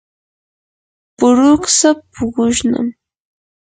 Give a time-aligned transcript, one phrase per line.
[1.17, 2.87] puruksa puqushnam.